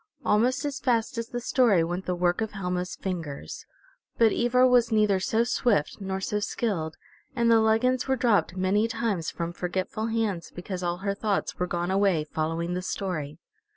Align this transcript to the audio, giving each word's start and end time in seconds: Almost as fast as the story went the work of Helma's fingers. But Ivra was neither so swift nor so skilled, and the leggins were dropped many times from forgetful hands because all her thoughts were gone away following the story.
Almost 0.25 0.65
as 0.65 0.79
fast 0.79 1.19
as 1.19 1.27
the 1.27 1.39
story 1.39 1.83
went 1.83 2.07
the 2.07 2.15
work 2.15 2.41
of 2.41 2.53
Helma's 2.53 2.95
fingers. 2.95 3.67
But 4.17 4.31
Ivra 4.33 4.67
was 4.67 4.91
neither 4.91 5.19
so 5.19 5.43
swift 5.43 5.97
nor 5.99 6.19
so 6.19 6.39
skilled, 6.39 6.95
and 7.35 7.51
the 7.51 7.59
leggins 7.59 8.07
were 8.07 8.15
dropped 8.15 8.57
many 8.57 8.87
times 8.87 9.29
from 9.29 9.53
forgetful 9.53 10.07
hands 10.07 10.51
because 10.55 10.81
all 10.81 10.97
her 11.05 11.13
thoughts 11.13 11.59
were 11.59 11.67
gone 11.67 11.91
away 11.91 12.23
following 12.23 12.73
the 12.73 12.81
story. 12.81 13.37